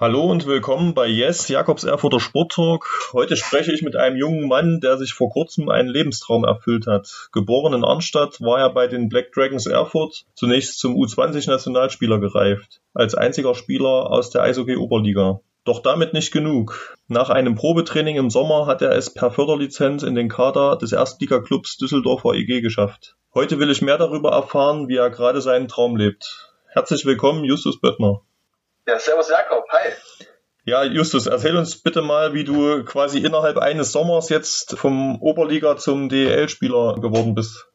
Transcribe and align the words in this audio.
Hallo 0.00 0.24
und 0.24 0.46
willkommen 0.46 0.94
bei 0.94 1.06
Yes, 1.08 1.48
Jakobs 1.48 1.84
Erfurter 1.84 2.20
Sporttalk. 2.20 2.86
Heute 3.12 3.36
spreche 3.36 3.70
ich 3.70 3.82
mit 3.82 3.96
einem 3.96 4.16
jungen 4.16 4.48
Mann, 4.48 4.80
der 4.80 4.96
sich 4.96 5.12
vor 5.12 5.28
kurzem 5.28 5.68
einen 5.68 5.90
Lebenstraum 5.90 6.44
erfüllt 6.44 6.86
hat. 6.86 7.28
Geboren 7.32 7.74
in 7.74 7.84
Arnstadt 7.84 8.40
war 8.40 8.60
er 8.60 8.70
bei 8.70 8.86
den 8.86 9.10
Black 9.10 9.30
Dragons 9.32 9.66
Erfurt 9.66 10.24
zunächst 10.32 10.78
zum 10.78 10.94
U20-Nationalspieler 10.94 12.18
gereift, 12.18 12.80
als 12.94 13.14
einziger 13.14 13.54
Spieler 13.54 14.10
aus 14.10 14.30
der 14.30 14.40
Eishockey 14.40 14.76
Oberliga. 14.76 15.40
Doch 15.64 15.82
damit 15.82 16.14
nicht 16.14 16.32
genug. 16.32 16.96
Nach 17.06 17.28
einem 17.28 17.54
Probetraining 17.54 18.16
im 18.16 18.30
Sommer 18.30 18.64
hat 18.64 18.80
er 18.80 18.92
es 18.92 19.12
per 19.12 19.30
Förderlizenz 19.30 20.02
in 20.02 20.14
den 20.14 20.30
Kader 20.30 20.76
des 20.76 20.92
Erstligaklubs 20.92 21.76
Düsseldorfer 21.76 22.32
EG 22.32 22.62
geschafft. 22.62 23.16
Heute 23.34 23.58
will 23.58 23.68
ich 23.68 23.82
mehr 23.82 23.98
darüber 23.98 24.30
erfahren, 24.30 24.88
wie 24.88 24.96
er 24.96 25.10
gerade 25.10 25.42
seinen 25.42 25.68
Traum 25.68 25.94
lebt. 25.98 26.54
Herzlich 26.68 27.04
willkommen, 27.04 27.44
Justus 27.44 27.78
Böttner. 27.78 28.22
Ja, 28.90 28.98
servus 28.98 29.28
Jakob, 29.28 29.64
hi. 29.70 29.92
Ja, 30.64 30.82
Justus, 30.82 31.28
erzähl 31.28 31.56
uns 31.56 31.80
bitte 31.80 32.02
mal, 32.02 32.34
wie 32.34 32.42
du 32.42 32.84
quasi 32.84 33.20
innerhalb 33.20 33.56
eines 33.56 33.92
Sommers 33.92 34.30
jetzt 34.30 34.76
vom 34.76 35.22
Oberliga 35.22 35.76
zum 35.76 36.08
DEL-Spieler 36.08 36.96
geworden 36.96 37.36
bist. 37.36 37.68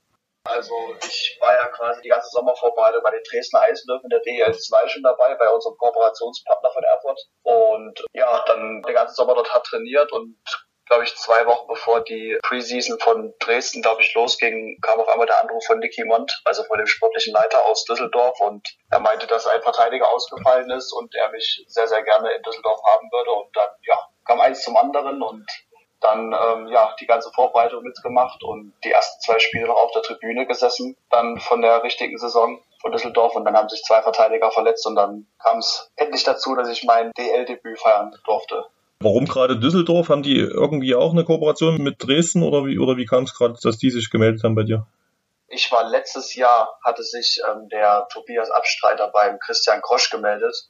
Also 0.43 0.73
ich 0.99 1.37
war 1.39 1.53
ja 1.53 1.69
quasi 1.69 2.01
die 2.01 2.09
ganze 2.09 2.27
Sommervorbereitung 2.31 3.01
bei 3.01 3.11
den 3.11 3.21
Dresdner 3.31 3.61
Eisenlöwen 3.61 4.03
in 4.03 4.09
der 4.09 4.19
DEL 4.19 4.53
2 4.59 4.89
schon 4.89 5.03
dabei, 5.03 5.35
bei 5.35 5.47
unserem 5.47 5.77
Kooperationspartner 5.77 6.69
von 6.71 6.83
Erfurt. 6.83 7.21
Und 7.43 8.05
ja, 8.11 8.43
dann 8.45 8.81
den 8.81 8.93
ganzen 8.93 9.15
Sommer 9.15 9.35
dort 9.35 9.53
hat 9.53 9.63
trainiert 9.63 10.11
und 10.11 10.35
glaube 10.85 11.03
ich, 11.03 11.15
zwei 11.15 11.45
Wochen 11.45 11.67
bevor 11.67 12.01
die 12.01 12.37
Preseason 12.43 12.99
von 12.99 13.33
Dresden, 13.39 13.81
glaube 13.81 14.01
ich, 14.01 14.13
losging, 14.13 14.79
kam 14.81 14.99
auf 14.99 15.07
einmal 15.09 15.27
der 15.27 15.41
Anruf 15.41 15.65
von 15.65 15.79
Nicky 15.79 16.03
Mont, 16.05 16.41
also 16.45 16.63
von 16.63 16.77
dem 16.77 16.87
sportlichen 16.87 17.33
Leiter 17.33 17.65
aus 17.65 17.85
Düsseldorf. 17.85 18.39
Und 18.39 18.67
er 18.91 18.99
meinte, 18.99 19.27
dass 19.27 19.47
ein 19.47 19.61
Verteidiger 19.61 20.09
ausgefallen 20.09 20.69
ist 20.71 20.93
und 20.93 21.13
er 21.15 21.29
mich 21.31 21.65
sehr, 21.67 21.87
sehr 21.87 22.03
gerne 22.03 22.31
in 22.33 22.43
Düsseldorf 22.43 22.81
haben 22.83 23.09
würde. 23.11 23.31
Und 23.31 23.55
dann, 23.55 23.69
ja, 23.83 23.97
kam 24.25 24.41
eins 24.41 24.63
zum 24.63 24.77
anderen 24.77 25.21
und 25.21 25.45
dann 26.01 26.33
ähm, 26.33 26.67
ja 26.67 26.95
die 26.99 27.07
ganze 27.07 27.31
Vorbereitung 27.31 27.83
mitgemacht 27.83 28.43
und 28.43 28.73
die 28.83 28.91
ersten 28.91 29.21
zwei 29.21 29.39
Spiele 29.39 29.67
noch 29.67 29.77
auf 29.77 29.91
der 29.91 30.03
Tribüne 30.03 30.45
gesessen, 30.45 30.95
dann 31.09 31.39
von 31.39 31.61
der 31.61 31.83
richtigen 31.83 32.17
Saison 32.17 32.61
von 32.81 32.91
Düsseldorf 32.91 33.35
und 33.35 33.45
dann 33.45 33.57
haben 33.57 33.69
sich 33.69 33.81
zwei 33.83 34.01
Verteidiger 34.01 34.51
verletzt 34.51 34.85
und 34.85 34.95
dann 34.95 35.25
kam 35.41 35.57
es 35.57 35.89
endlich 35.95 36.23
dazu, 36.23 36.55
dass 36.55 36.69
ich 36.69 36.83
mein 36.83 37.11
DL-Debüt 37.17 37.79
feiern 37.79 38.15
durfte. 38.25 38.65
Warum 38.99 39.25
gerade 39.25 39.59
Düsseldorf? 39.59 40.09
Haben 40.09 40.23
die 40.23 40.37
irgendwie 40.37 40.95
auch 40.95 41.11
eine 41.11 41.23
Kooperation 41.23 41.81
mit 41.81 42.03
Dresden 42.03 42.43
oder 42.43 42.65
wie, 42.65 42.79
oder 42.79 42.97
wie 42.97 43.05
kam 43.05 43.23
es 43.25 43.33
gerade, 43.33 43.55
dass 43.61 43.77
die 43.77 43.91
sich 43.91 44.09
gemeldet 44.09 44.43
haben 44.43 44.55
bei 44.55 44.63
dir? 44.63 44.87
Ich 45.47 45.71
war 45.71 45.87
letztes 45.89 46.33
Jahr, 46.35 46.79
hatte 46.83 47.03
sich 47.03 47.39
ähm, 47.47 47.69
der 47.69 48.07
Tobias 48.11 48.49
Abstreiter 48.49 49.09
beim 49.13 49.37
Christian 49.39 49.81
Krosch 49.81 50.09
gemeldet 50.09 50.69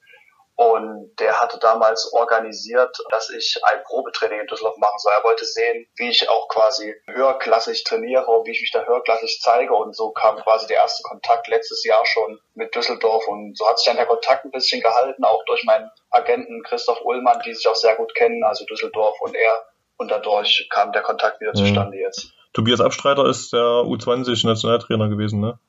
und 0.58 1.14
der 1.20 1.42
hatte 1.42 1.59
damals 1.59 2.14
organisiert, 2.14 2.98
dass 3.09 3.30
ich 3.30 3.59
ein 3.64 3.84
Probetraining 3.84 4.39
in 4.39 4.48
Düsseldorf 4.48 4.78
machen 4.78 4.97
soll. 5.00 5.12
Er 5.17 5.23
wollte 5.25 5.44
sehen, 5.44 5.86
wie 5.97 6.09
ich 6.09 6.30
auch 6.30 6.47
quasi 6.47 6.95
höherklassig 7.08 7.84
trainiere, 7.84 8.25
wie 8.45 8.52
ich 8.52 8.62
mich 8.62 8.72
da 8.72 8.86
höherklassig 8.86 9.42
zeige. 9.42 9.73
Und 9.73 9.94
so 9.95 10.12
kam 10.12 10.38
quasi 10.38 10.67
der 10.67 10.78
erste 10.78 11.03
Kontakt 11.03 11.50
letztes 11.50 11.84
Jahr 11.84 12.06
schon 12.06 12.39
mit 12.53 12.73
Düsseldorf. 12.73 13.28
Und 13.28 13.57
so 13.57 13.68
hat 13.68 13.79
sich 13.79 13.88
dann 13.88 13.97
der 13.97 14.06
Kontakt 14.06 14.46
ein 14.46 14.52
bisschen 14.52 14.81
gehalten, 14.81 15.25
auch 15.25 15.44
durch 15.46 15.66
meinen 15.66 15.91
Agenten 16.09 16.63
Christoph 16.63 17.02
Ullmann, 17.03 17.41
die 17.46 17.53
sich 17.53 17.68
auch 17.68 17.75
sehr 17.75 17.96
gut 17.96 18.16
kennen, 18.16 18.41
also 18.46 18.63
Düsseldorf 18.66 19.19
und 19.19 19.35
er. 19.35 19.66
Und 19.97 20.09
dadurch 20.09 20.69
kam 20.72 20.94
der 20.94 21.02
Kontakt 21.02 21.41
wieder 21.41 21.52
mhm. 21.52 21.66
zustande 21.66 21.97
jetzt. 21.97 22.31
Tobias 22.53 22.79
Abstreiter 22.79 23.25
ist 23.25 23.52
der 23.52 23.59
U20-Nationaltrainer 23.59 25.09
gewesen, 25.09 25.41
ne? 25.41 25.59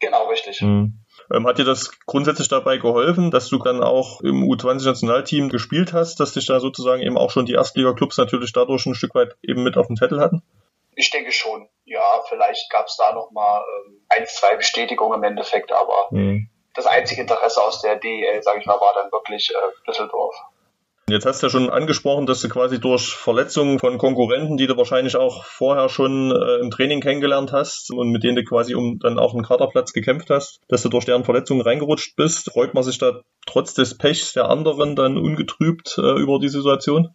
Genau, 0.00 0.26
richtig. 0.28 0.60
Mhm. 0.60 1.03
Ähm, 1.32 1.46
hat 1.46 1.58
dir 1.58 1.64
das 1.64 1.90
grundsätzlich 2.06 2.48
dabei 2.48 2.76
geholfen, 2.78 3.30
dass 3.30 3.48
du 3.48 3.58
dann 3.58 3.82
auch 3.82 4.20
im 4.20 4.44
U20-Nationalteam 4.44 5.48
gespielt 5.48 5.92
hast, 5.92 6.20
dass 6.20 6.32
dich 6.32 6.46
da 6.46 6.60
sozusagen 6.60 7.02
eben 7.02 7.16
auch 7.16 7.30
schon 7.30 7.46
die 7.46 7.54
Erstliga-Clubs 7.54 8.18
natürlich 8.18 8.52
dadurch 8.52 8.84
ein 8.86 8.94
Stück 8.94 9.14
weit 9.14 9.36
eben 9.42 9.62
mit 9.62 9.76
auf 9.76 9.86
dem 9.86 9.96
Zettel 9.96 10.20
hatten? 10.20 10.42
Ich 10.96 11.10
denke 11.10 11.32
schon. 11.32 11.68
Ja, 11.84 12.22
vielleicht 12.28 12.70
gab 12.70 12.86
es 12.86 12.96
da 12.96 13.12
nochmal 13.12 13.62
ähm, 13.86 14.00
ein, 14.08 14.26
zwei 14.26 14.56
Bestätigungen 14.56 15.18
im 15.18 15.24
Endeffekt, 15.24 15.72
aber 15.72 16.08
mhm. 16.10 16.48
das 16.74 16.86
einzige 16.86 17.22
Interesse 17.22 17.62
aus 17.62 17.80
der 17.82 17.96
DEL, 17.96 18.42
sage 18.42 18.60
ich 18.60 18.66
mal, 18.66 18.80
war 18.80 18.94
dann 18.94 19.10
wirklich 19.12 19.50
äh, 19.50 19.86
Düsseldorf. 19.86 20.34
Jetzt 21.06 21.26
hast 21.26 21.42
du 21.42 21.46
ja 21.46 21.50
schon 21.50 21.68
angesprochen, 21.68 22.24
dass 22.24 22.40
du 22.40 22.48
quasi 22.48 22.80
durch 22.80 23.14
Verletzungen 23.14 23.78
von 23.78 23.98
Konkurrenten, 23.98 24.56
die 24.56 24.66
du 24.66 24.74
wahrscheinlich 24.78 25.16
auch 25.16 25.44
vorher 25.44 25.90
schon 25.90 26.30
äh, 26.30 26.60
im 26.60 26.70
Training 26.70 27.02
kennengelernt 27.02 27.52
hast 27.52 27.90
und 27.90 28.08
mit 28.08 28.24
denen 28.24 28.36
du 28.36 28.44
quasi 28.44 28.74
um 28.74 28.98
dann 29.00 29.18
auch 29.18 29.34
einen 29.34 29.44
Kaderplatz 29.44 29.92
gekämpft 29.92 30.30
hast, 30.30 30.60
dass 30.68 30.82
du 30.82 30.88
durch 30.88 31.04
deren 31.04 31.24
Verletzungen 31.24 31.60
reingerutscht 31.60 32.16
bist. 32.16 32.50
Freut 32.50 32.72
man 32.72 32.84
sich 32.84 32.96
da 32.96 33.20
trotz 33.46 33.74
des 33.74 33.98
Pechs 33.98 34.32
der 34.32 34.48
anderen 34.48 34.96
dann 34.96 35.18
ungetrübt 35.18 35.98
äh, 35.98 36.18
über 36.18 36.38
die 36.38 36.48
Situation? 36.48 37.14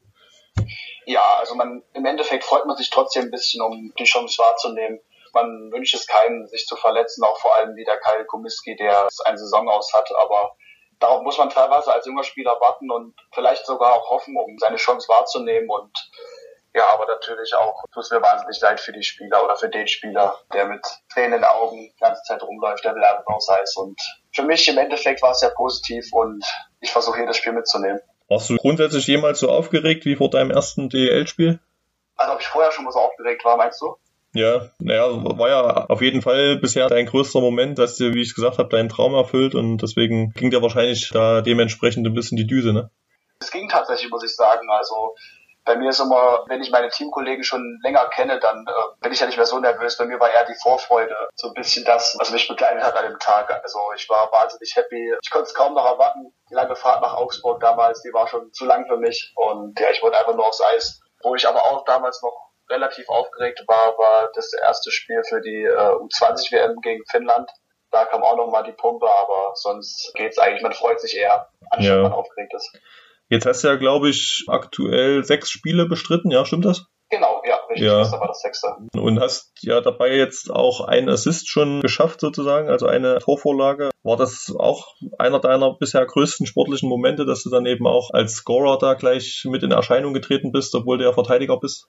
Ja, 1.07 1.37
also 1.39 1.55
man 1.55 1.81
im 1.93 2.05
Endeffekt 2.05 2.43
freut 2.43 2.67
man 2.67 2.77
sich 2.77 2.91
trotzdem 2.91 3.23
ein 3.23 3.31
bisschen, 3.31 3.63
um 3.63 3.91
die 3.97 4.03
Chance 4.03 4.37
wahrzunehmen. 4.37 4.99
Man 5.33 5.71
wünscht 5.71 5.95
es 5.95 6.05
keinem, 6.05 6.45
sich 6.45 6.67
zu 6.67 6.75
verletzen, 6.75 7.23
auch 7.23 7.39
vor 7.39 7.55
allem 7.55 7.75
wie 7.75 7.85
der 7.85 7.97
Kyle 7.97 8.25
Komiski, 8.25 8.75
der 8.75 9.07
eine 9.25 9.37
Saison 9.39 9.67
aus 9.67 9.93
hat, 9.93 10.09
aber 10.15 10.51
darauf 10.99 11.21
muss 11.23 11.37
man 11.37 11.49
teilweise 11.49 11.93
als 11.93 12.05
junger 12.05 12.23
Spieler 12.23 12.57
warten 12.59 12.91
und 12.91 13.15
vielleicht 13.33 13.65
sogar 13.65 13.93
auch 13.93 14.09
hoffen, 14.09 14.35
um 14.37 14.57
seine 14.59 14.77
Chance 14.77 15.07
wahrzunehmen 15.07 15.69
und 15.69 15.91
ja, 16.75 16.83
aber 16.93 17.07
natürlich 17.07 17.53
auch 17.55 17.83
tut 17.91 18.03
es 18.03 18.11
mir 18.11 18.21
wahnsinnig 18.21 18.59
leid 18.61 18.79
für 18.79 18.91
die 18.91 19.03
Spieler 19.03 19.43
oder 19.43 19.55
für 19.55 19.69
den 19.69 19.87
Spieler, 19.87 20.37
der 20.53 20.65
mit 20.65 20.85
Tränen 21.11 21.33
in 21.33 21.41
den 21.41 21.43
Augen 21.45 21.77
die 21.77 21.99
ganze 21.99 22.21
Zeit 22.23 22.43
rumläuft, 22.43 22.83
der 22.83 22.93
will 22.93 23.03
einfach 23.03 23.27
raus 23.27 23.49
Eis. 23.49 23.75
Und 23.75 23.99
für 24.35 24.43
mich 24.43 24.67
im 24.67 24.77
Endeffekt 24.77 25.21
war 25.23 25.31
es 25.31 25.39
sehr 25.39 25.49
positiv 25.49 26.05
und 26.13 26.45
ich 26.79 26.91
versuche 26.91 27.19
jedes 27.19 27.37
Spiel 27.37 27.53
mitzunehmen. 27.53 27.99
Warst 28.27 28.49
du 28.51 28.57
grundsätzlich 28.57 29.07
jemals 29.07 29.39
so 29.39 29.49
aufgeregt 29.49 30.05
wie 30.05 30.15
vor 30.15 30.29
deinem 30.29 30.51
ersten 30.51 30.89
DEL-Spiel? 30.89 31.59
Also 32.15 32.33
ob 32.33 32.41
ich 32.41 32.47
vorher 32.47 32.71
schon 32.71 32.85
mal 32.85 32.91
so 32.91 32.99
aufgeregt 32.99 33.43
war, 33.43 33.57
meinst 33.57 33.81
du? 33.81 33.95
Ja, 34.33 34.69
naja, 34.77 35.07
war 35.37 35.49
ja 35.49 35.85
auf 35.87 36.01
jeden 36.01 36.21
Fall 36.21 36.57
bisher 36.57 36.87
dein 36.87 37.07
größter 37.07 37.41
Moment, 37.41 37.79
dass 37.79 37.97
du, 37.97 38.13
wie 38.13 38.21
ich 38.21 38.35
gesagt 38.35 38.59
habe, 38.59 38.69
deinen 38.69 38.89
Traum 38.89 39.15
erfüllt 39.15 39.55
und 39.55 39.77
deswegen 39.77 40.31
ging 40.33 40.51
dir 40.51 40.61
wahrscheinlich 40.61 41.09
da 41.11 41.41
dementsprechend 41.41 42.05
ein 42.05 42.13
bisschen 42.13 42.37
die 42.37 42.45
Düse, 42.45 42.71
ne? 42.73 42.91
Es 43.39 43.51
ging 43.51 43.69
tatsächlich, 43.69 44.11
muss 44.11 44.23
ich 44.23 44.35
sagen. 44.35 44.69
Also 44.69 45.15
bei 45.65 45.75
mir 45.75 45.89
ist 45.89 45.99
immer, 45.99 46.45
wenn 46.47 46.61
ich 46.61 46.71
meine 46.71 46.89
Teamkollegen 46.89 47.43
schon 47.43 47.79
länger 47.83 48.07
kenne, 48.09 48.39
dann 48.39 48.65
äh, 48.67 49.01
bin 49.01 49.11
ich 49.11 49.19
ja 49.19 49.27
nicht 49.27 49.37
mehr 49.37 49.45
so 49.45 49.59
nervös. 49.59 49.97
Bei 49.97 50.05
mir 50.05 50.19
war 50.19 50.31
eher 50.31 50.45
die 50.45 50.59
Vorfreude 50.61 51.15
so 51.35 51.47
ein 51.47 51.53
bisschen 51.53 51.85
das, 51.85 52.15
was 52.19 52.31
mich 52.31 52.47
begleitet 52.47 52.83
hat 52.83 52.97
an 52.97 53.09
dem 53.09 53.19
Tag. 53.19 53.51
Also 53.63 53.79
ich 53.95 54.09
war 54.09 54.31
wahnsinnig 54.31 54.75
happy. 54.75 55.13
Ich 55.21 55.29
konnte 55.29 55.47
es 55.47 55.53
kaum 55.53 55.73
noch 55.73 55.85
erwarten. 55.85 56.33
Die 56.49 56.55
lange 56.55 56.75
Fahrt 56.75 57.01
nach 57.01 57.13
Augsburg 57.13 57.59
damals, 57.59 58.01
die 58.01 58.13
war 58.13 58.27
schon 58.27 58.51
zu 58.51 58.65
lang 58.65 58.87
für 58.87 58.97
mich. 58.97 59.31
Und 59.35 59.79
ja, 59.79 59.91
ich 59.91 60.01
wollte 60.01 60.17
einfach 60.17 60.35
nur 60.35 60.47
aufs 60.47 60.61
Eis. 60.61 61.01
Wo 61.21 61.35
ich 61.35 61.47
aber 61.47 61.59
auch 61.59 61.83
damals 61.85 62.21
noch 62.21 62.48
relativ 62.69 63.09
aufgeregt 63.09 63.63
war, 63.67 63.97
war 63.97 64.29
das 64.33 64.53
erste 64.53 64.91
Spiel 64.91 65.21
für 65.27 65.41
die 65.41 65.63
äh, 65.63 65.95
U20-WM 65.95 66.77
gegen 66.81 67.03
Finnland. 67.11 67.49
Da 67.91 68.05
kam 68.05 68.23
auch 68.23 68.37
nochmal 68.37 68.63
die 68.63 68.71
Pumpe, 68.71 69.07
aber 69.07 69.51
sonst 69.55 70.11
geht's 70.15 70.37
eigentlich, 70.37 70.61
man 70.61 70.73
freut 70.73 70.99
sich 70.99 71.17
eher, 71.17 71.47
anstatt 71.71 71.95
ja. 71.95 72.03
man 72.03 72.13
aufgeregt 72.13 72.53
ist. 72.53 72.71
Jetzt 73.29 73.45
hast 73.45 73.63
du 73.63 73.67
ja, 73.67 73.75
glaube 73.75 74.09
ich, 74.09 74.45
aktuell 74.47 75.23
sechs 75.23 75.49
Spiele 75.49 75.87
bestritten, 75.87 76.31
ja, 76.31 76.45
stimmt 76.45 76.65
das? 76.65 76.85
Genau, 77.11 77.41
ja, 77.43 77.55
richtig, 77.69 77.87
ja. 77.87 77.99
das 77.99 78.11
war 78.11 78.27
das 78.27 78.41
sechste. 78.41 78.67
Und 78.93 79.19
hast 79.19 79.51
ja 79.61 79.81
dabei 79.81 80.15
jetzt 80.15 80.51
auch 80.51 80.81
einen 80.81 81.09
Assist 81.09 81.49
schon 81.49 81.81
geschafft 81.81 82.21
sozusagen, 82.21 82.69
also 82.69 82.85
eine 82.85 83.17
Torvorlage. 83.17 83.89
War 84.03 84.15
das 84.15 84.53
auch 84.57 84.93
einer 85.17 85.39
deiner 85.39 85.73
bisher 85.73 86.05
größten 86.05 86.45
sportlichen 86.45 86.87
Momente, 86.87 87.25
dass 87.25 87.41
du 87.41 87.49
dann 87.49 87.65
eben 87.65 87.87
auch 87.87 88.11
als 88.13 88.33
Scorer 88.33 88.77
da 88.77 88.93
gleich 88.93 89.43
mit 89.45 89.63
in 89.63 89.71
Erscheinung 89.71 90.13
getreten 90.13 90.51
bist, 90.51 90.75
obwohl 90.75 90.99
du 90.99 91.05
ja 91.05 91.13
Verteidiger 91.13 91.59
bist? 91.59 91.87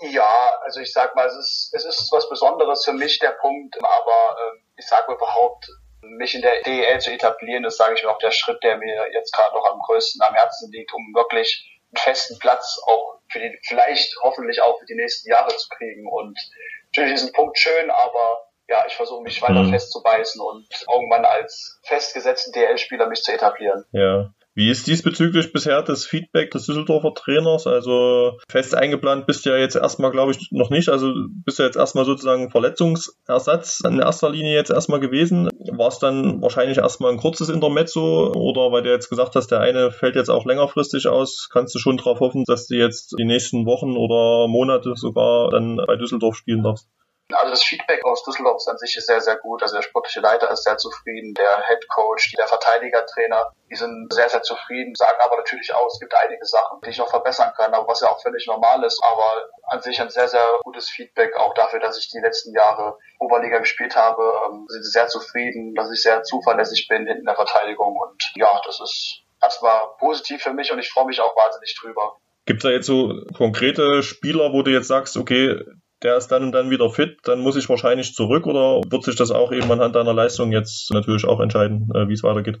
Ja, 0.00 0.60
also 0.62 0.80
ich 0.80 0.92
sag 0.92 1.14
mal, 1.14 1.26
es 1.26 1.36
ist, 1.36 1.70
es 1.74 1.84
ist 1.84 2.12
was 2.12 2.28
Besonderes 2.28 2.84
für 2.84 2.92
mich, 2.92 3.18
der 3.18 3.32
Punkt, 3.32 3.76
aber 3.82 4.36
äh, 4.38 4.60
ich 4.76 4.86
sag 4.86 5.08
mal 5.08 5.14
überhaupt, 5.14 5.68
mich 6.02 6.34
in 6.34 6.42
der 6.42 6.62
DEL 6.62 7.00
zu 7.00 7.12
etablieren, 7.12 7.64
ist, 7.64 7.76
sage 7.76 7.94
ich 7.94 8.02
mir, 8.02 8.10
auch 8.10 8.18
der 8.18 8.30
Schritt, 8.30 8.62
der 8.62 8.76
mir 8.76 9.12
jetzt 9.12 9.32
gerade 9.32 9.54
noch 9.54 9.64
am 9.70 9.80
größten 9.80 10.22
am 10.22 10.34
Herzen 10.34 10.70
liegt, 10.70 10.92
um 10.94 11.02
wirklich 11.14 11.80
einen 11.90 11.96
festen 11.96 12.38
Platz 12.38 12.80
auch 12.86 13.18
für 13.30 13.40
die, 13.40 13.58
vielleicht 13.66 14.14
hoffentlich 14.22 14.62
auch 14.62 14.78
für 14.78 14.86
die 14.86 14.94
nächsten 14.94 15.28
Jahre 15.28 15.54
zu 15.56 15.68
kriegen. 15.68 16.06
Und 16.06 16.38
natürlich 16.86 17.14
ist 17.14 17.26
ein 17.26 17.32
Punkt 17.32 17.58
schön, 17.58 17.90
aber 17.90 18.48
ja, 18.68 18.84
ich 18.86 18.94
versuche 18.94 19.22
mich 19.22 19.40
weiter 19.40 19.62
mhm. 19.62 19.70
festzubeißen 19.70 20.40
und 20.40 20.68
irgendwann 20.92 21.24
als 21.24 21.80
festgesetzten 21.84 22.52
DL-Spieler 22.52 23.06
mich 23.06 23.22
zu 23.22 23.32
etablieren. 23.32 23.84
Ja. 23.92 24.30
Wie 24.58 24.70
ist 24.70 24.88
diesbezüglich 24.88 25.52
bisher 25.52 25.82
das 25.82 26.04
Feedback 26.04 26.50
des 26.50 26.66
Düsseldorfer 26.66 27.14
Trainers? 27.14 27.68
Also 27.68 28.38
fest 28.48 28.74
eingeplant 28.74 29.24
bist 29.24 29.46
du 29.46 29.50
ja 29.50 29.56
jetzt 29.56 29.76
erstmal, 29.76 30.10
glaube 30.10 30.32
ich, 30.32 30.50
noch 30.50 30.70
nicht. 30.70 30.88
Also 30.88 31.14
bist 31.44 31.60
du 31.60 31.62
jetzt 31.62 31.76
erstmal 31.76 32.04
sozusagen 32.04 32.50
Verletzungsersatz 32.50 33.82
in 33.86 34.00
erster 34.00 34.30
Linie 34.30 34.54
jetzt 34.54 34.72
erstmal 34.72 34.98
gewesen. 34.98 35.48
War 35.70 35.86
es 35.86 36.00
dann 36.00 36.42
wahrscheinlich 36.42 36.78
erstmal 36.78 37.12
ein 37.12 37.18
kurzes 37.18 37.50
Intermezzo 37.50 38.32
oder 38.32 38.72
weil 38.72 38.82
du 38.82 38.90
jetzt 38.90 39.10
gesagt 39.10 39.36
hast, 39.36 39.52
der 39.52 39.60
eine 39.60 39.92
fällt 39.92 40.16
jetzt 40.16 40.28
auch 40.28 40.44
längerfristig 40.44 41.06
aus, 41.06 41.48
kannst 41.52 41.76
du 41.76 41.78
schon 41.78 41.96
darauf 41.96 42.18
hoffen, 42.18 42.42
dass 42.44 42.66
du 42.66 42.74
jetzt 42.74 43.14
die 43.16 43.26
nächsten 43.26 43.64
Wochen 43.64 43.96
oder 43.96 44.48
Monate 44.48 44.94
sogar 44.96 45.50
dann 45.50 45.76
bei 45.86 45.94
Düsseldorf 45.94 46.34
spielen 46.34 46.64
darfst? 46.64 46.88
Also 47.32 47.50
das 47.50 47.62
Feedback 47.62 48.04
aus 48.04 48.24
Düsseldorf 48.24 48.62
an 48.66 48.78
sich 48.78 48.96
ist 48.96 49.06
sehr, 49.06 49.20
sehr 49.20 49.36
gut. 49.36 49.62
Also 49.62 49.76
der 49.76 49.82
sportliche 49.82 50.20
Leiter 50.20 50.50
ist 50.50 50.64
sehr 50.64 50.78
zufrieden, 50.78 51.34
der 51.34 51.66
Head 51.66 51.86
Coach, 51.88 52.32
der 52.32 52.46
Verteidigertrainer, 52.46 53.52
die 53.70 53.76
sind 53.76 54.12
sehr, 54.12 54.28
sehr 54.30 54.42
zufrieden, 54.42 54.94
sagen 54.94 55.18
aber 55.20 55.36
natürlich 55.36 55.74
auch, 55.74 55.86
es 55.86 56.00
gibt 56.00 56.14
einige 56.14 56.44
Sachen, 56.46 56.80
die 56.84 56.90
ich 56.90 56.98
noch 56.98 57.10
verbessern 57.10 57.52
kann, 57.56 57.74
aber 57.74 57.86
was 57.86 58.00
ja 58.00 58.08
auch 58.08 58.22
völlig 58.22 58.46
normal 58.46 58.82
ist. 58.84 58.98
Aber 59.04 59.46
an 59.64 59.82
sich 59.82 60.00
ein 60.00 60.08
sehr, 60.08 60.28
sehr 60.28 60.46
gutes 60.64 60.88
Feedback, 60.88 61.36
auch 61.36 61.52
dafür, 61.52 61.80
dass 61.80 61.98
ich 61.98 62.08
die 62.08 62.20
letzten 62.20 62.54
Jahre 62.54 62.96
Oberliga 63.18 63.58
gespielt 63.58 63.94
habe. 63.94 64.22
Ähm, 64.46 64.64
sind 64.68 64.84
sehr 64.84 65.08
zufrieden, 65.08 65.74
dass 65.74 65.92
ich 65.92 66.02
sehr 66.02 66.22
zuverlässig 66.22 66.88
bin 66.88 67.06
hinten 67.06 67.20
in 67.20 67.26
der 67.26 67.36
Verteidigung. 67.36 67.96
Und 67.96 68.22
ja, 68.36 68.60
das 68.64 68.80
ist 68.80 69.22
erstmal 69.42 69.80
positiv 69.98 70.42
für 70.42 70.52
mich 70.52 70.72
und 70.72 70.78
ich 70.78 70.90
freue 70.90 71.06
mich 71.06 71.20
auch 71.20 71.36
wahnsinnig 71.36 71.76
drüber. 71.80 72.16
Gibt 72.46 72.60
es 72.60 72.62
da 72.62 72.70
jetzt 72.70 72.86
so 72.86 73.12
konkrete 73.36 74.02
Spieler, 74.02 74.52
wo 74.54 74.62
du 74.62 74.70
jetzt 74.70 74.88
sagst, 74.88 75.18
okay, 75.18 75.60
der 76.02 76.16
ist 76.16 76.28
dann 76.28 76.44
und 76.44 76.52
dann 76.52 76.70
wieder 76.70 76.90
fit, 76.90 77.18
dann 77.24 77.40
muss 77.40 77.56
ich 77.56 77.68
wahrscheinlich 77.68 78.14
zurück 78.14 78.46
oder 78.46 78.80
wird 78.88 79.04
sich 79.04 79.16
das 79.16 79.30
auch 79.30 79.52
eben 79.52 79.70
anhand 79.70 79.96
deiner 79.96 80.14
Leistung 80.14 80.52
jetzt 80.52 80.90
natürlich 80.92 81.24
auch 81.24 81.40
entscheiden, 81.40 81.90
äh, 81.94 82.08
wie 82.08 82.14
es 82.14 82.22
weitergeht? 82.22 82.58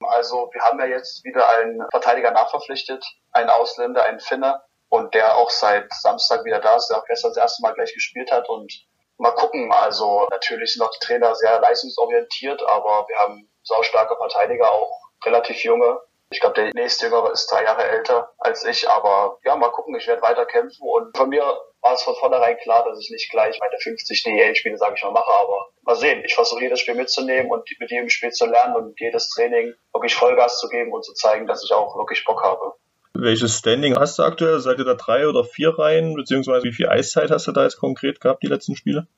Also 0.00 0.48
wir 0.52 0.62
haben 0.62 0.78
ja 0.78 0.86
jetzt 0.86 1.24
wieder 1.24 1.44
einen 1.58 1.82
Verteidiger 1.90 2.30
nachverpflichtet, 2.30 3.04
einen 3.32 3.50
Ausländer, 3.50 4.04
einen 4.04 4.20
Finne 4.20 4.60
und 4.88 5.14
der 5.14 5.36
auch 5.36 5.50
seit 5.50 5.92
Samstag 5.92 6.44
wieder 6.44 6.60
da 6.60 6.76
ist, 6.76 6.88
der 6.88 6.98
auch 6.98 7.06
gestern 7.06 7.30
das 7.30 7.38
erste 7.38 7.62
Mal 7.62 7.74
gleich 7.74 7.92
gespielt 7.92 8.30
hat 8.32 8.48
und 8.48 8.72
mal 9.18 9.32
gucken. 9.32 9.72
Also 9.72 10.26
natürlich 10.30 10.72
sind 10.72 10.82
auch 10.82 10.90
die 10.90 11.04
Trainer 11.04 11.34
sehr 11.34 11.60
leistungsorientiert, 11.60 12.62
aber 12.62 13.06
wir 13.08 13.16
haben 13.18 13.50
saustarke 13.62 14.16
Verteidiger, 14.16 14.70
auch 14.70 15.00
relativ 15.24 15.62
junge. 15.62 15.98
Ich 16.32 16.38
glaube, 16.38 16.54
der 16.54 16.70
nächste 16.74 17.06
Jüngere 17.06 17.32
ist 17.32 17.50
drei 17.50 17.64
Jahre 17.64 17.82
älter 17.82 18.32
als 18.38 18.64
ich, 18.64 18.88
aber 18.88 19.38
ja, 19.44 19.56
mal 19.56 19.70
gucken, 19.70 19.96
ich 19.96 20.06
werde 20.06 20.22
weiter 20.22 20.46
kämpfen 20.46 20.86
und 20.88 21.16
von 21.16 21.28
mir 21.28 21.42
war 21.80 21.94
es 21.94 22.02
von 22.02 22.14
vornherein 22.14 22.56
klar, 22.58 22.84
dass 22.84 23.00
ich 23.00 23.10
nicht 23.10 23.30
gleich 23.32 23.58
meine 23.58 23.78
50 23.80 24.22
DEL-Spiele, 24.22 24.76
sage 24.76 24.94
ich 24.96 25.02
mal, 25.02 25.10
mache, 25.10 25.32
aber 25.42 25.70
mal 25.82 25.96
sehen. 25.96 26.22
Ich 26.24 26.34
versuche 26.34 26.62
jedes 26.62 26.80
Spiel 26.80 26.94
mitzunehmen 26.94 27.50
und 27.50 27.68
mit 27.80 27.90
jedem 27.90 28.08
Spiel 28.10 28.30
zu 28.30 28.46
lernen 28.46 28.76
und 28.76 29.00
jedes 29.00 29.28
Training 29.30 29.74
wirklich 29.92 30.14
Vollgas 30.14 30.60
zu 30.60 30.68
geben 30.68 30.92
und 30.92 31.04
zu 31.04 31.14
zeigen, 31.14 31.48
dass 31.48 31.64
ich 31.64 31.72
auch 31.72 31.96
wirklich 31.96 32.24
Bock 32.24 32.42
habe. 32.44 32.74
Welches 33.12 33.58
Standing 33.58 33.98
hast 33.98 34.18
du 34.18 34.22
aktuell? 34.22 34.60
Seid 34.60 34.78
ihr 34.78 34.84
da 34.84 34.94
drei 34.94 35.26
oder 35.26 35.42
vier 35.42 35.76
Reihen? 35.76 36.14
Beziehungsweise 36.14 36.62
wie 36.62 36.72
viel 36.72 36.88
Eiszeit 36.88 37.30
hast 37.30 37.48
du 37.48 37.52
da 37.52 37.64
jetzt 37.64 37.78
konkret 37.78 38.20
gehabt, 38.20 38.44
die 38.44 38.46
letzten 38.46 38.76
Spiele? 38.76 39.08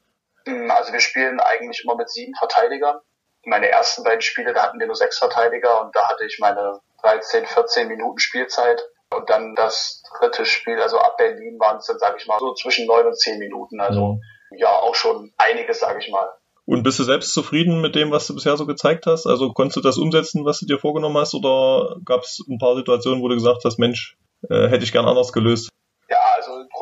Hm, 0.47 0.71
also 0.71 0.93
wir 0.95 1.01
spielen 1.01 1.41
eigentlich 1.41 1.85
immer 1.85 1.97
mit 1.97 2.09
sieben 2.09 2.35
Verteidigern. 2.37 3.01
Meine 3.45 3.69
ersten 3.69 4.03
beiden 4.03 4.23
Spiele, 4.23 4.55
da 4.55 4.63
hatten 4.63 4.79
wir 4.79 4.87
nur 4.87 4.97
sechs 4.97 5.19
Verteidiger 5.19 5.85
und 5.85 5.95
da 5.95 6.09
hatte 6.09 6.25
ich 6.25 6.39
meine 6.39 6.81
13, 7.03 7.47
14 7.47 7.89
Minuten 7.89 8.19
Spielzeit. 8.19 8.83
Und 9.15 9.29
dann 9.29 9.55
das 9.55 10.03
dritte 10.19 10.47
Spiel, 10.47 10.81
also 10.81 10.99
ab 10.99 11.17
Berlin 11.19 11.59
waren 11.61 11.77
es 11.77 11.87
dann, 11.87 11.99
sage 11.99 12.17
ich 12.19 12.27
mal, 12.27 12.39
so 12.39 12.55
zwischen 12.55 12.87
neun 12.87 13.07
und 13.07 13.19
zehn 13.19 13.39
Minuten. 13.39 13.81
Also 13.81 14.15
mhm. 14.15 14.21
ja, 14.57 14.71
auch 14.71 14.95
schon 14.95 15.33
einiges, 15.37 15.81
sage 15.81 15.99
ich 16.01 16.11
mal. 16.11 16.29
Und 16.65 16.85
bist 16.85 16.99
du 16.99 17.03
selbst 17.03 17.33
zufrieden 17.33 17.81
mit 17.81 17.95
dem, 17.95 18.11
was 18.13 18.27
du 18.27 18.35
bisher 18.35 18.57
so 18.57 18.67
gezeigt 18.67 19.07
hast? 19.07 19.27
Also 19.27 19.53
konntest 19.53 19.77
du 19.77 19.81
das 19.81 19.99
umsetzen, 19.99 20.45
was 20.45 20.61
du 20.61 20.67
dir 20.67 20.79
vorgenommen 20.79 21.19
hast? 21.19 21.35
Oder 21.35 21.97
gab 22.05 22.23
es 22.23 22.43
ein 22.49 22.59
paar 22.59 22.77
Situationen, 22.77 23.23
wo 23.23 23.29
du 23.29 23.35
gesagt 23.35 23.65
hast, 23.65 23.79
Mensch, 23.79 24.17
äh, 24.49 24.69
hätte 24.69 24.85
ich 24.85 24.93
gern 24.93 25.07
anders 25.07 25.33
gelöst? 25.33 25.71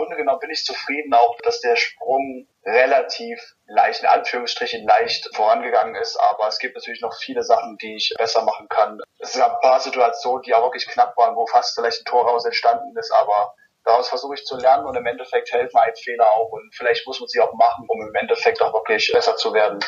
Grunde 0.00 0.17
genommen 0.17 0.38
bin 0.41 0.50
ich 0.50 0.64
zufrieden 0.64 1.12
auch, 1.12 1.37
dass 1.43 1.61
der 1.61 1.76
Sprung 1.76 2.49
relativ 2.64 3.38
leicht, 3.67 4.00
in 4.00 4.06
Anführungsstrichen 4.06 4.87
leicht 4.87 5.29
vorangegangen 5.37 5.94
ist. 5.97 6.17
Aber 6.17 6.49
es 6.49 6.58
gibt 6.58 6.75
natürlich 6.75 7.02
noch 7.02 7.14
viele 7.14 7.43
Sachen, 7.43 7.76
die 7.82 7.97
ich 7.97 8.14
besser 8.17 8.43
machen 8.43 8.67
kann. 8.70 8.99
Es 9.19 9.37
gab 9.37 9.56
ein 9.56 9.61
paar 9.61 9.79
Situationen, 9.79 10.43
die 10.43 10.55
auch 10.55 10.62
wirklich 10.62 10.88
knapp 10.88 11.14
waren, 11.19 11.37
wo 11.37 11.47
fast 11.47 11.75
vielleicht 11.75 12.00
ein 12.00 12.05
Tor 12.06 12.26
raus 12.26 12.47
entstanden 12.47 12.97
ist. 12.97 13.12
Aber 13.12 13.55
daraus 13.85 14.08
versuche 14.08 14.37
ich 14.37 14.44
zu 14.47 14.56
lernen 14.56 14.87
und 14.87 14.97
im 14.97 15.05
Endeffekt 15.05 15.52
helfen 15.52 15.76
ein 15.76 15.94
Fehler 15.94 16.31
auch. 16.31 16.50
Und 16.50 16.75
vielleicht 16.75 17.06
muss 17.06 17.20
man 17.20 17.29
sie 17.29 17.41
auch 17.41 17.53
machen, 17.53 17.85
um 17.87 18.00
im 18.00 18.14
Endeffekt 18.14 18.62
auch 18.62 18.73
wirklich 18.73 19.11
besser 19.12 19.37
zu 19.37 19.53
werden. 19.53 19.81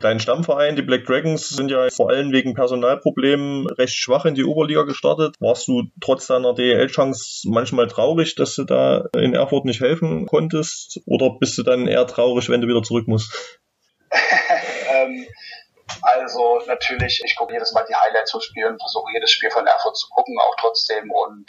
Dein 0.00 0.18
Stammverein, 0.18 0.76
die 0.76 0.82
Black 0.82 1.04
Dragons, 1.04 1.50
sind 1.50 1.70
ja 1.70 1.90
vor 1.90 2.08
allem 2.08 2.32
wegen 2.32 2.54
Personalproblemen 2.54 3.66
recht 3.66 3.94
schwach 3.94 4.24
in 4.24 4.34
die 4.34 4.44
Oberliga 4.44 4.84
gestartet. 4.84 5.36
Warst 5.40 5.68
du 5.68 5.84
trotz 6.00 6.26
deiner 6.26 6.54
DEL-Chance 6.54 7.46
manchmal 7.50 7.86
traurig, 7.86 8.34
dass 8.34 8.54
du 8.54 8.64
da 8.64 9.04
in 9.14 9.34
Erfurt 9.34 9.66
nicht 9.66 9.82
helfen 9.82 10.24
konntest? 10.24 11.02
Oder 11.04 11.36
bist 11.38 11.58
du 11.58 11.62
dann 11.62 11.86
eher 11.86 12.06
traurig, 12.06 12.48
wenn 12.48 12.62
du 12.62 12.68
wieder 12.68 12.82
zurück 12.82 13.08
musst? 13.08 13.60
ähm, 14.10 15.26
also 16.02 16.60
natürlich, 16.66 17.22
ich 17.24 17.36
gucke 17.36 17.52
jedes 17.52 17.72
Mal 17.72 17.84
die 17.88 17.94
Highlights 17.94 18.30
zu 18.30 18.40
spielen, 18.40 18.78
versuche 18.78 19.12
jedes 19.12 19.30
Spiel 19.30 19.50
von 19.50 19.66
Erfurt 19.66 19.96
zu 19.96 20.08
gucken, 20.10 20.38
auch 20.40 20.54
trotzdem. 20.56 21.10
Und 21.10 21.46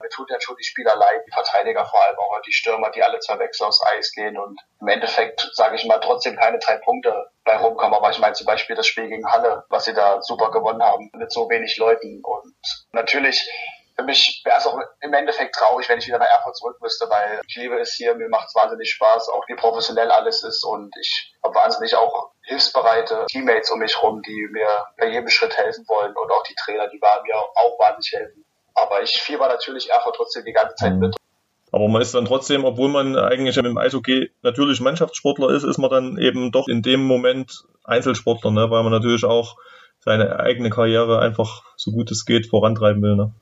mir 0.00 0.08
tut 0.08 0.30
ja 0.30 0.40
schon 0.40 0.56
die 0.56 0.64
Spieler 0.64 0.96
leid, 0.96 1.22
die 1.26 1.32
Verteidiger 1.32 1.84
vor 1.84 2.02
allem, 2.04 2.18
auch 2.18 2.40
die 2.42 2.52
Stürmer, 2.52 2.90
die 2.90 3.02
alle 3.02 3.20
zwei 3.20 3.38
Wechsel 3.38 3.66
aufs 3.66 3.82
Eis 3.86 4.12
gehen 4.12 4.36
und 4.38 4.60
im 4.80 4.88
Endeffekt, 4.88 5.48
sage 5.52 5.76
ich 5.76 5.84
mal, 5.84 6.00
trotzdem 6.00 6.36
keine 6.36 6.58
drei 6.58 6.76
Punkte 6.78 7.30
bei 7.44 7.56
rumkommen. 7.56 7.94
Aber 7.94 8.10
ich 8.10 8.18
meine 8.18 8.34
zum 8.34 8.46
Beispiel 8.46 8.76
das 8.76 8.86
Spiel 8.86 9.08
gegen 9.08 9.30
Halle, 9.30 9.64
was 9.68 9.84
sie 9.84 9.94
da 9.94 10.20
super 10.22 10.50
gewonnen 10.50 10.82
haben, 10.82 11.10
mit 11.14 11.32
so 11.32 11.48
wenig 11.48 11.76
Leuten. 11.76 12.20
Und 12.22 12.54
natürlich 12.92 13.48
für 13.96 14.04
mich 14.04 14.42
wäre 14.44 14.56
es 14.58 14.66
auch 14.66 14.78
im 15.00 15.12
Endeffekt 15.12 15.54
traurig, 15.54 15.88
wenn 15.88 15.98
ich 15.98 16.06
wieder 16.06 16.18
nach 16.18 16.30
Erfurt 16.38 16.56
zurück 16.56 16.76
müsste, 16.80 17.08
weil 17.10 17.40
ich 17.46 17.56
liebe 17.56 17.78
es 17.78 17.92
hier, 17.92 18.14
mir 18.14 18.28
macht 18.28 18.48
es 18.48 18.54
wahnsinnig 18.54 18.90
Spaß, 18.90 19.28
auch 19.28 19.46
wie 19.48 19.54
professionell 19.54 20.10
alles 20.10 20.42
ist 20.42 20.64
und 20.64 20.94
ich 21.00 21.34
habe 21.42 21.54
wahnsinnig 21.54 21.94
auch 21.96 22.30
hilfsbereite 22.42 23.26
Teammates 23.28 23.70
um 23.70 23.78
mich 23.78 24.02
rum, 24.02 24.22
die 24.22 24.48
mir 24.50 24.68
bei 24.98 25.08
jedem 25.08 25.28
Schritt 25.28 25.56
helfen 25.56 25.84
wollen 25.88 26.14
und 26.16 26.30
auch 26.30 26.42
die 26.44 26.54
Trainer, 26.54 26.88
die 26.88 27.00
waren 27.00 27.22
mir 27.22 27.36
auch 27.36 27.78
wahnsinnig 27.78 28.12
helfen. 28.12 28.44
Aber 28.74 29.02
ich 29.02 29.20
fieber 29.20 29.48
natürlich 29.48 29.90
Erfurt 29.90 30.16
trotzdem 30.16 30.44
die 30.44 30.52
ganze 30.52 30.74
Zeit 30.76 30.94
mit. 30.94 31.14
Aber 31.72 31.88
man 31.88 32.02
ist 32.02 32.14
dann 32.14 32.26
trotzdem, 32.26 32.64
obwohl 32.64 32.90
man 32.90 33.16
eigentlich 33.16 33.56
im 33.56 33.78
Eishockey 33.78 34.30
natürlich 34.42 34.80
Mannschaftssportler 34.80 35.50
ist, 35.50 35.62
ist 35.62 35.78
man 35.78 35.90
dann 35.90 36.18
eben 36.18 36.52
doch 36.52 36.68
in 36.68 36.82
dem 36.82 37.02
Moment 37.02 37.64
Einzelsportler, 37.84 38.50
ne? 38.50 38.70
weil 38.70 38.82
man 38.82 38.92
natürlich 38.92 39.24
auch 39.24 39.56
seine 40.00 40.38
eigene 40.38 40.68
Karriere 40.68 41.20
einfach 41.20 41.62
so 41.76 41.92
gut 41.92 42.10
es 42.10 42.26
geht 42.26 42.48
vorantreiben 42.48 43.02
will. 43.02 43.16
Ne? 43.16 43.32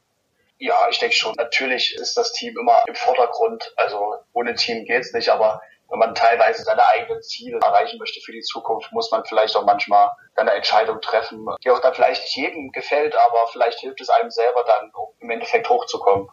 Ja, 0.60 0.88
ich 0.90 0.98
denke 0.98 1.16
schon. 1.16 1.34
Natürlich 1.36 1.94
ist 1.94 2.16
das 2.18 2.32
Team 2.34 2.56
immer 2.58 2.82
im 2.86 2.94
Vordergrund. 2.94 3.72
Also 3.76 4.16
ohne 4.34 4.54
Team 4.54 4.84
geht's 4.84 5.12
nicht, 5.14 5.30
aber 5.30 5.62
wenn 5.88 5.98
man 5.98 6.14
teilweise 6.14 6.62
seine 6.62 6.86
eigenen 6.88 7.22
Ziele 7.22 7.58
erreichen 7.64 7.98
möchte 7.98 8.20
für 8.20 8.32
die 8.32 8.42
Zukunft, 8.42 8.92
muss 8.92 9.10
man 9.10 9.24
vielleicht 9.24 9.56
auch 9.56 9.64
manchmal 9.64 10.10
eine 10.36 10.52
Entscheidung 10.52 11.00
treffen, 11.00 11.46
die 11.64 11.70
auch 11.70 11.80
dann 11.80 11.94
vielleicht 11.94 12.22
nicht 12.22 12.36
jedem 12.36 12.70
gefällt, 12.72 13.14
aber 13.16 13.48
vielleicht 13.50 13.80
hilft 13.80 14.00
es 14.00 14.10
einem 14.10 14.30
selber 14.30 14.64
dann, 14.66 14.90
um 14.94 15.08
im 15.18 15.30
Endeffekt 15.30 15.68
hochzukommen. 15.68 16.28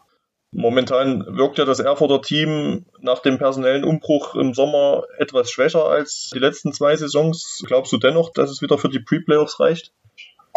Momentan 0.52 1.24
wirkt 1.36 1.58
ja 1.58 1.64
das 1.64 1.78
Erfurter 1.78 2.22
Team 2.22 2.86
nach 3.00 3.18
dem 3.18 3.38
personellen 3.38 3.84
Umbruch 3.84 4.34
im 4.34 4.54
Sommer 4.54 5.04
etwas 5.18 5.50
schwächer 5.50 5.86
als 5.86 6.30
die 6.32 6.38
letzten 6.38 6.72
zwei 6.72 6.96
Saisons. 6.96 7.62
Glaubst 7.66 7.92
du 7.92 7.98
dennoch, 7.98 8.32
dass 8.32 8.50
es 8.50 8.62
wieder 8.62 8.78
für 8.78 8.88
die 8.88 9.00
Pre-Playoffs 9.00 9.60
reicht? 9.60 9.92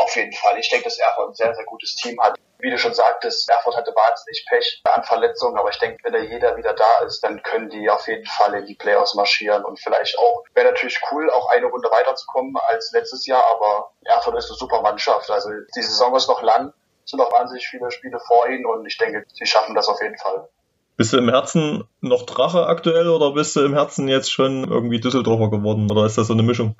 Auf 0.01 0.15
jeden 0.15 0.33
Fall. 0.33 0.57
Ich 0.57 0.67
denke, 0.69 0.85
dass 0.85 0.97
Erfurt 0.97 1.29
ein 1.29 1.33
sehr, 1.35 1.53
sehr 1.53 1.65
gutes 1.65 1.95
Team 1.95 2.19
hat. 2.19 2.35
Wie 2.57 2.71
du 2.71 2.77
schon 2.79 2.93
sagtest, 2.93 3.47
Erfurt 3.47 3.77
hatte 3.77 3.91
wahnsinnig 3.91 4.45
Pech 4.49 4.81
an 4.83 5.03
Verletzungen, 5.03 5.57
aber 5.59 5.69
ich 5.69 5.77
denke, 5.77 5.99
wenn 6.03 6.13
da 6.13 6.19
jeder 6.19 6.57
wieder 6.57 6.73
da 6.73 7.05
ist, 7.05 7.23
dann 7.23 7.43
können 7.43 7.69
die 7.69 7.87
auf 7.87 8.07
jeden 8.07 8.25
Fall 8.25 8.55
in 8.55 8.65
die 8.65 8.73
Playoffs 8.73 9.13
marschieren 9.13 9.63
und 9.63 9.79
vielleicht 9.79 10.17
auch, 10.17 10.43
wäre 10.55 10.71
natürlich 10.71 10.99
cool, 11.11 11.29
auch 11.29 11.51
eine 11.51 11.67
Runde 11.67 11.87
weiterzukommen 11.91 12.55
als 12.67 12.91
letztes 12.93 13.27
Jahr, 13.27 13.43
aber 13.55 13.91
Erfurt 14.03 14.37
ist 14.37 14.49
eine 14.49 14.57
super 14.57 14.81
Mannschaft. 14.81 15.29
Also 15.29 15.49
die 15.75 15.81
Saison 15.81 16.15
ist 16.15 16.27
noch 16.27 16.41
lang, 16.41 16.73
es 17.05 17.11
sind 17.11 17.19
noch 17.19 17.31
wahnsinnig 17.31 17.67
viele 17.67 17.91
Spiele 17.91 18.19
vor 18.19 18.47
ihnen 18.47 18.65
und 18.65 18.87
ich 18.87 18.97
denke, 18.97 19.25
sie 19.31 19.45
schaffen 19.45 19.75
das 19.75 19.87
auf 19.87 20.01
jeden 20.01 20.17
Fall. 20.17 20.49
Bist 20.97 21.13
du 21.13 21.17
im 21.17 21.29
Herzen 21.29 21.87
noch 21.99 22.25
Drache 22.25 22.65
aktuell 22.65 23.07
oder 23.07 23.33
bist 23.33 23.55
du 23.55 23.63
im 23.63 23.73
Herzen 23.73 24.07
jetzt 24.07 24.31
schon 24.31 24.63
irgendwie 24.67 24.99
Düsseldorfer 24.99 25.51
geworden 25.51 25.91
oder 25.91 26.05
ist 26.05 26.17
das 26.17 26.27
so 26.27 26.33
eine 26.33 26.43
Mischung? 26.43 26.75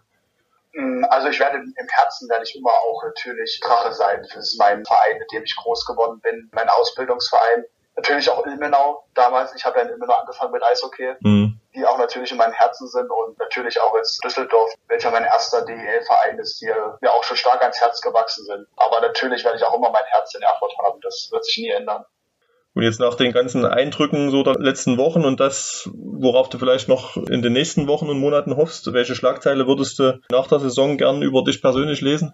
Ich 1.32 1.40
werde 1.40 1.58
im 1.58 1.88
Herzen 1.88 2.30
werde 2.30 2.44
ich 2.44 2.56
immer 2.56 2.72
auch 2.72 3.04
natürlich 3.04 3.60
Drache 3.64 3.94
sein. 3.94 4.22
Das 4.22 4.36
ist 4.36 4.60
mein 4.60 4.86
Verein, 4.86 5.18
mit 5.18 5.32
dem 5.32 5.44
ich 5.44 5.56
groß 5.56 5.86
geworden 5.86 6.20
bin, 6.20 6.50
mein 6.54 6.68
Ausbildungsverein. 6.70 7.66
Natürlich 7.96 8.30
auch 8.30 8.46
Ilmenau 8.46 9.06
damals. 9.14 9.56
Ich 9.56 9.66
habe 9.66 9.80
ja 9.80 9.86
in 9.86 9.92
Ilmenau 9.92 10.14
angefangen 10.14 10.52
mit 10.52 10.64
Eishockey, 10.64 11.16
mhm. 11.22 11.60
die 11.74 11.86
auch 11.86 11.98
natürlich 11.98 12.32
in 12.32 12.38
meinem 12.38 12.54
Herzen 12.54 12.88
sind 12.88 13.10
und 13.10 13.38
natürlich 13.40 13.80
auch 13.80 13.96
jetzt 13.96 14.24
Düsseldorf, 14.24 14.74
welcher 14.88 15.12
mein 15.12 15.24
erster 15.24 15.64
DEL-Verein 15.64 16.40
ist, 16.40 16.60
die 16.60 16.72
mir 17.02 17.12
auch 17.12 17.24
schon 17.24 17.38
stark 17.38 17.62
ans 17.62 17.80
Herz 17.80 18.02
gewachsen 18.02 18.46
sind. 18.46 18.68
Aber 18.76 19.00
natürlich 19.02 19.44
werde 19.44 19.58
ich 19.58 19.64
auch 19.64 19.76
immer 19.76 19.90
mein 19.90 20.06
Herz 20.06 20.34
in 20.36 20.42
Erfurt 20.42 20.74
haben. 20.84 21.00
Das 21.02 21.30
wird 21.32 21.46
sich 21.46 21.58
nie 21.58 21.70
ändern. 21.70 22.06
Und 22.74 22.84
jetzt 22.84 23.00
nach 23.00 23.16
den 23.16 23.34
ganzen 23.34 23.66
Eindrücken 23.66 24.32
so 24.32 24.44
der 24.44 24.54
letzten 24.54 24.98
Wochen 24.98 25.26
und 25.26 25.40
das, 25.40 25.90
worauf 25.94 26.50
du 26.50 26.58
vielleicht 26.58 26.88
noch 26.88 27.18
in 27.18 27.42
den 27.42 27.52
nächsten 27.52 27.88
Wochen 27.88 28.10
und 28.10 28.20
Monaten 28.20 28.56
hoffst, 28.56 28.94
welche 28.94 29.16
Schlagzeile 29.16 29.68
würdest 29.68 30.00
du 30.00 30.22
nach 30.32 30.48
der 30.48 30.60
Saison 30.60 30.98
gern 30.98 31.22
über 31.22 31.44
dich 31.44 31.62
persönlich 31.62 32.00
lesen? 32.02 32.34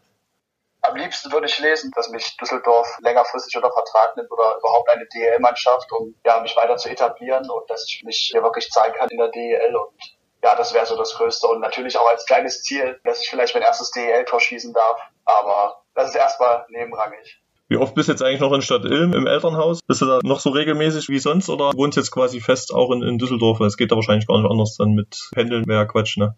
am 0.88 0.96
liebsten 0.96 1.32
würde 1.32 1.48
ich 1.48 1.60
lesen, 1.60 1.92
dass 1.96 2.10
mich 2.10 2.38
Düsseldorf 2.38 2.98
längerfristig 3.02 3.56
unter 3.56 3.72
Vertrag 3.72 4.16
nimmt 4.16 4.32
oder 4.32 4.58
überhaupt 4.58 4.90
eine 4.90 5.06
DEL-Mannschaft, 5.06 5.92
um 5.92 6.16
ja, 6.26 6.40
mich 6.40 6.56
weiter 6.56 6.78
zu 6.78 6.90
etablieren 6.90 7.50
und 7.50 7.70
dass 7.70 7.86
ich 7.88 8.04
mich 8.04 8.30
hier 8.32 8.44
wirklich 8.44 8.70
zeigen 8.70 8.94
kann 8.96 9.10
in 9.10 9.18
der 9.18 9.30
DEL 9.30 9.76
und 9.76 10.18
ja, 10.44 10.56
das 10.56 10.74
wäre 10.74 10.86
so 10.86 10.96
das 10.96 11.16
Größte 11.16 11.48
und 11.48 11.62
natürlich 11.62 11.98
auch 11.98 12.08
als 12.10 12.26
kleines 12.26 12.62
Ziel, 12.62 13.00
dass 13.04 13.22
ich 13.22 13.30
vielleicht 13.30 13.56
mein 13.56 13.64
erstes 13.64 13.92
DEL-Tor 13.92 14.40
schießen 14.40 14.74
darf, 14.74 15.02
aber 15.26 15.84
das 15.96 16.10
ist 16.10 16.16
erstmal 16.16 16.66
nebenrangig. 16.70 17.42
Wie 17.70 17.76
oft 17.76 17.96
bist 17.96 18.08
du 18.08 18.14
jetzt 18.14 18.22
eigentlich 18.22 18.40
noch 18.40 18.54
in 18.54 18.62
Stadt 18.62 18.86
Ilm 18.86 19.14
im 19.14 19.28
Elternhaus? 19.28 19.82
Bist 19.86 20.02
du 20.02 20.06
da 20.06 20.20
noch 20.24 20.40
so 20.40 20.52
regelmäßig 20.52 21.10
wie 21.10 21.20
sonst 21.20 21.50
oder 21.50 21.74
wohnst 21.76 21.98
jetzt 21.98 22.12
quasi 22.12 22.40
fest 22.40 22.74
auch 22.74 22.92
in, 22.92 23.04
in 23.04 23.18
Düsseldorf? 23.18 23.60
Es 23.60 23.76
geht 23.76 23.92
da 23.92 23.96
wahrscheinlich 23.96 24.26
gar 24.26 24.40
nicht 24.40 24.50
anders 24.50 24.78
dann 24.78 24.94
mit 24.94 25.30
Pendeln, 25.34 25.68
wäre 25.68 25.82
ja 25.82 25.86
Quatsch, 25.86 26.18
ne? 26.18 26.36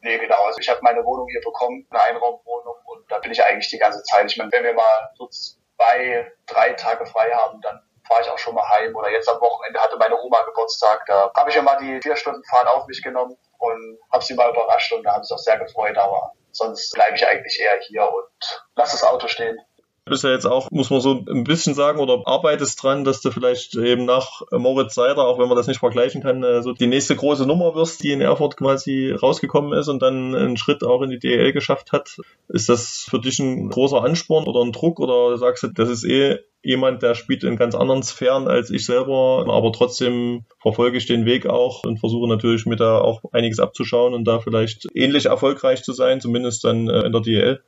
Nee, 0.00 0.18
genau. 0.18 0.42
Also 0.44 0.58
ich 0.60 0.68
habe 0.68 0.80
meine 0.82 1.04
Wohnung 1.04 1.28
hier 1.30 1.40
bekommen, 1.40 1.86
eine 1.90 2.02
Einraumwohnung 2.02 2.74
und 2.86 3.10
da 3.10 3.20
bin 3.20 3.30
ich 3.30 3.42
eigentlich 3.44 3.70
die 3.70 3.78
ganze 3.78 4.02
Zeit. 4.02 4.28
Ich 4.30 4.36
meine, 4.36 4.50
wenn 4.50 4.64
wir 4.64 4.74
mal 4.74 5.10
so 5.16 5.28
zwei, 5.28 6.30
drei 6.46 6.72
Tage 6.72 7.06
frei 7.06 7.30
haben, 7.30 7.60
dann 7.60 7.80
fahre 8.08 8.22
ich 8.22 8.28
auch 8.28 8.38
schon 8.38 8.56
mal 8.56 8.68
heim. 8.68 8.94
Oder 8.96 9.12
jetzt 9.12 9.28
am 9.28 9.40
Wochenende 9.40 9.80
hatte 9.80 9.96
meine 9.96 10.20
Oma 10.20 10.42
Geburtstag. 10.42 11.04
Da 11.06 11.30
habe 11.36 11.50
ich 11.50 11.56
ja 11.56 11.62
mal 11.62 11.78
die 11.78 12.00
vier 12.02 12.16
Stunden 12.16 12.42
Fahrt 12.44 12.66
auf 12.66 12.86
mich 12.88 13.00
genommen 13.00 13.36
und 13.58 13.98
habe 14.12 14.24
sie 14.24 14.34
mal 14.34 14.50
überrascht 14.50 14.92
und 14.92 15.04
da 15.04 15.12
haben 15.12 15.24
sie 15.24 15.32
auch 15.32 15.38
sehr 15.38 15.58
gefreut. 15.58 15.96
Aber 15.96 16.32
sonst 16.50 16.92
bleibe 16.94 17.14
ich 17.14 17.26
eigentlich 17.26 17.60
eher 17.60 17.78
hier 17.86 18.12
und 18.12 18.64
lasse 18.74 18.92
das 18.98 19.04
Auto 19.04 19.28
stehen. 19.28 19.56
Bist 20.06 20.22
ja 20.22 20.30
jetzt 20.30 20.44
auch, 20.44 20.70
muss 20.70 20.90
man 20.90 21.00
so 21.00 21.24
ein 21.26 21.44
bisschen 21.44 21.72
sagen, 21.72 21.98
oder 21.98 22.22
arbeitest 22.26 22.82
dran, 22.82 23.04
dass 23.04 23.22
du 23.22 23.30
vielleicht 23.30 23.74
eben 23.74 24.04
nach 24.04 24.42
Moritz 24.50 24.94
Seider, 24.94 25.26
auch 25.26 25.38
wenn 25.38 25.48
man 25.48 25.56
das 25.56 25.66
nicht 25.66 25.80
vergleichen 25.80 26.22
kann, 26.22 26.42
äh, 26.42 26.62
so 26.62 26.74
die 26.74 26.86
nächste 26.86 27.16
große 27.16 27.46
Nummer 27.46 27.74
wirst, 27.74 28.02
die 28.02 28.12
in 28.12 28.20
Erfurt 28.20 28.58
quasi 28.58 29.12
rausgekommen 29.12 29.72
ist 29.72 29.88
und 29.88 30.02
dann 30.02 30.34
einen 30.34 30.56
Schritt 30.58 30.84
auch 30.84 31.00
in 31.00 31.08
die 31.08 31.18
DEL 31.18 31.52
geschafft 31.52 31.92
hat. 31.92 32.18
Ist 32.48 32.68
das 32.68 33.06
für 33.08 33.18
dich 33.18 33.38
ein 33.38 33.70
großer 33.70 34.04
Ansporn 34.04 34.44
oder 34.44 34.60
ein 34.60 34.72
Druck 34.72 35.00
oder 35.00 35.38
sagst 35.38 35.62
du, 35.62 35.68
das 35.68 35.88
ist 35.88 36.04
eh 36.04 36.38
jemand, 36.62 37.02
der 37.02 37.14
spielt 37.14 37.42
in 37.42 37.56
ganz 37.56 37.74
anderen 37.74 38.02
Sphären 38.02 38.46
als 38.46 38.70
ich 38.70 38.84
selber, 38.84 39.46
aber 39.48 39.72
trotzdem 39.72 40.44
verfolge 40.60 40.98
ich 40.98 41.06
den 41.06 41.24
Weg 41.24 41.46
auch 41.46 41.82
und 41.84 42.00
versuche 42.00 42.28
natürlich 42.28 42.66
mir 42.66 42.76
da 42.76 42.98
auch 42.98 43.22
einiges 43.32 43.58
abzuschauen 43.58 44.12
und 44.12 44.24
da 44.24 44.40
vielleicht 44.40 44.86
ähnlich 44.94 45.26
erfolgreich 45.26 45.82
zu 45.82 45.94
sein, 45.94 46.20
zumindest 46.20 46.64
dann 46.64 46.88
äh, 46.88 47.06
in 47.06 47.12
der 47.12 47.20
DEL? 47.22 47.62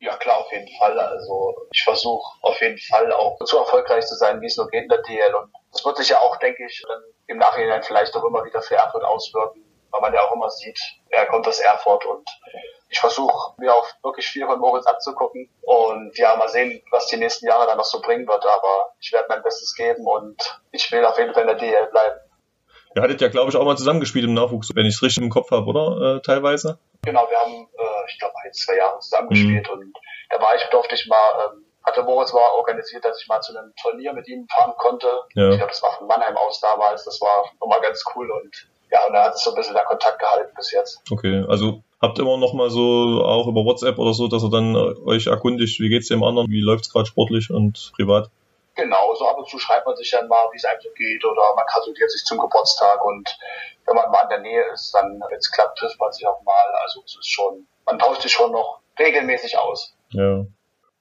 Ja 0.00 0.16
klar, 0.16 0.38
auf 0.38 0.50
jeden 0.50 0.68
Fall. 0.78 0.98
Also 0.98 1.54
ich 1.72 1.82
versuche 1.82 2.26
auf 2.40 2.58
jeden 2.60 2.78
Fall 2.78 3.12
auch 3.12 3.36
so 3.40 3.58
erfolgreich 3.58 4.06
zu 4.06 4.14
sein, 4.14 4.40
wie 4.40 4.46
es 4.46 4.56
nur 4.56 4.68
geht 4.68 4.84
in 4.84 4.88
der 4.88 5.02
DL. 5.02 5.34
Und 5.34 5.52
das 5.70 5.84
wird 5.84 5.98
sich 5.98 6.08
ja 6.08 6.18
auch, 6.20 6.36
denke 6.38 6.64
ich, 6.64 6.82
im 7.26 7.36
Nachhinein 7.36 7.82
vielleicht 7.82 8.16
auch 8.16 8.24
immer 8.24 8.42
wieder 8.44 8.62
für 8.62 8.76
Erfurt 8.76 9.04
auswirken, 9.04 9.62
weil 9.90 10.00
man 10.00 10.14
ja 10.14 10.22
auch 10.22 10.32
immer 10.32 10.48
sieht, 10.48 10.80
er 11.10 11.26
kommt 11.26 11.46
aus 11.46 11.60
Erfurt 11.60 12.06
und 12.06 12.26
ich 12.88 12.98
versuche 12.98 13.54
mir 13.58 13.74
auch 13.74 13.86
wirklich 14.02 14.26
viel 14.26 14.46
von 14.46 14.58
Moritz 14.58 14.86
abzugucken 14.86 15.48
und 15.62 16.16
ja, 16.18 16.34
mal 16.34 16.48
sehen, 16.48 16.82
was 16.90 17.06
die 17.06 17.18
nächsten 17.18 17.46
Jahre 17.46 17.66
dann 17.66 17.76
noch 17.76 17.84
so 17.84 18.00
bringen 18.00 18.26
wird, 18.26 18.44
aber 18.44 18.94
ich 19.00 19.12
werde 19.12 19.26
mein 19.28 19.42
Bestes 19.42 19.74
geben 19.74 20.06
und 20.06 20.60
ich 20.72 20.90
will 20.90 21.04
auf 21.04 21.18
jeden 21.18 21.34
Fall 21.34 21.42
in 21.42 21.48
der 21.48 21.58
DL 21.58 21.86
bleiben. 21.86 22.20
Ihr 22.96 23.02
hattet 23.02 23.20
ja, 23.20 23.28
glaube 23.28 23.50
ich, 23.50 23.56
auch 23.56 23.64
mal 23.64 23.76
zusammengespielt 23.76 24.24
im 24.24 24.34
Nachwuchs, 24.34 24.70
wenn 24.74 24.86
ich 24.86 24.94
es 24.94 25.02
richtig 25.02 25.22
im 25.22 25.30
Kopf 25.30 25.52
habe, 25.52 25.66
oder? 25.66 26.16
Äh, 26.16 26.22
teilweise? 26.22 26.78
Genau, 27.02 27.26
wir 27.30 27.38
haben, 27.38 27.68
äh, 27.78 28.10
ich 28.10 28.18
glaube, 28.18 28.34
ein, 28.44 28.52
zwei 28.52 28.76
Jahre 28.76 28.98
zusammengespielt 28.98 29.68
mhm. 29.68 29.78
und 29.78 29.98
da 30.28 30.40
war 30.40 30.54
ich, 30.54 30.62
durfte 30.70 30.94
ich 30.94 31.06
mal, 31.08 31.46
ähm, 31.46 31.64
hatte 31.84 32.02
Moritz 32.02 32.32
mal 32.32 32.50
organisiert, 32.56 33.04
dass 33.04 33.20
ich 33.20 33.28
mal 33.28 33.40
zu 33.40 33.56
einem 33.56 33.72
Turnier 33.80 34.12
mit 34.12 34.28
ihm 34.28 34.46
fahren 34.48 34.74
konnte. 34.76 35.06
Ja. 35.34 35.50
Ich 35.50 35.56
glaube, 35.56 35.72
das 35.72 35.82
war 35.82 35.92
von 35.92 36.06
Mannheim 36.06 36.36
aus 36.36 36.60
damals, 36.60 37.04
das 37.04 37.20
war 37.20 37.50
nochmal 37.60 37.80
ganz 37.80 38.04
cool 38.14 38.30
und 38.30 38.68
ja, 38.90 39.06
und 39.06 39.12
da 39.12 39.24
hat 39.24 39.34
es 39.34 39.44
so 39.44 39.50
ein 39.50 39.56
bisschen 39.56 39.74
der 39.74 39.84
Kontakt 39.84 40.18
gehalten 40.18 40.52
bis 40.56 40.72
jetzt. 40.72 41.00
Okay, 41.10 41.44
also 41.48 41.82
habt 42.00 42.18
immer 42.18 42.36
noch 42.36 42.54
mal 42.54 42.70
so 42.70 43.22
auch 43.24 43.46
über 43.46 43.64
WhatsApp 43.64 43.98
oder 43.98 44.14
so, 44.14 44.28
dass 44.28 44.42
ihr 44.42 44.50
dann 44.50 44.74
äh, 44.74 44.94
euch 45.06 45.26
erkundigt, 45.28 45.80
wie 45.80 45.88
geht's 45.88 46.08
dem 46.08 46.24
anderen, 46.24 46.50
wie 46.50 46.60
läuft's 46.60 46.92
gerade 46.92 47.06
sportlich 47.06 47.50
und 47.50 47.92
privat? 47.94 48.30
Genau, 48.80 49.14
so 49.14 49.26
ab 49.26 49.36
und 49.36 49.46
zu 49.46 49.58
schreibt 49.58 49.86
man 49.86 49.94
sich 49.94 50.10
dann 50.10 50.26
mal, 50.26 50.48
wie 50.52 50.56
es 50.56 50.64
einem 50.64 50.80
so 50.80 50.88
geht 50.96 51.22
oder 51.22 51.54
man 51.54 51.66
gratuliert 51.66 52.10
sich 52.10 52.24
zum 52.24 52.38
Geburtstag 52.38 53.04
und 53.04 53.28
wenn 53.86 53.94
man 53.94 54.10
mal 54.10 54.22
in 54.22 54.28
der 54.30 54.40
Nähe 54.40 54.64
ist, 54.72 54.94
dann, 54.94 55.20
wenn 55.28 55.38
es 55.38 55.50
klappt, 55.50 55.78
trifft 55.78 56.00
man 56.00 56.10
sich 56.12 56.26
auch 56.26 56.42
mal. 56.42 56.64
Also 56.82 57.02
es 57.04 57.16
ist 57.16 57.28
schon, 57.28 57.66
man 57.84 57.98
tauscht 57.98 58.22
sich 58.22 58.32
schon 58.32 58.52
noch 58.52 58.80
regelmäßig 58.98 59.58
aus. 59.58 59.94
Ja. 60.10 60.46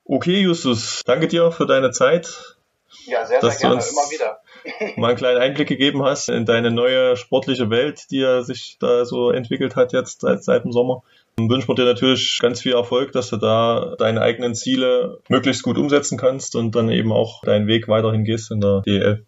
Okay, 0.03 0.41
Justus, 0.41 1.03
danke 1.05 1.29
dir 1.29 1.51
für 1.51 1.67
deine 1.67 1.91
Zeit. 1.91 2.57
Ja, 3.05 3.25
sehr, 3.25 3.39
sehr 3.39 3.55
gerne, 3.55 3.75
immer 3.75 4.12
wieder. 4.12 4.41
mal 4.98 5.09
einen 5.09 5.17
kleinen 5.17 5.39
Einblick 5.39 5.69
gegeben 5.69 6.03
hast 6.03 6.27
in 6.27 6.45
deine 6.45 6.71
neue 6.71 7.15
sportliche 7.15 7.69
Welt, 7.69 8.12
die 8.12 8.43
sich 8.43 8.77
da 8.79 9.05
so 9.05 9.31
entwickelt 9.31 9.75
hat 9.75 9.93
jetzt 9.93 10.21
seit, 10.21 10.43
seit 10.43 10.65
dem 10.65 10.71
Sommer. 10.71 11.03
Wünschen 11.48 11.67
wir 11.67 11.75
dir 11.75 11.86
natürlich 11.86 12.39
ganz 12.41 12.62
viel 12.62 12.74
Erfolg, 12.74 13.12
dass 13.12 13.29
du 13.29 13.38
da 13.38 13.96
deine 14.00 14.22
eigenen 14.22 14.55
Ziele 14.55 15.19
möglichst 15.29 15.62
gut 15.62 15.77
umsetzen 15.77 16.17
kannst 16.17 16.55
und 16.55 16.75
dann 16.75 16.89
eben 16.89 17.12
auch 17.12 17.41
deinen 17.43 17.67
Weg 17.67 17.88
weiterhin 17.88 18.24
gehst 18.24 18.51
in 18.51 18.60
der 18.60 18.81
DEL. 18.81 19.25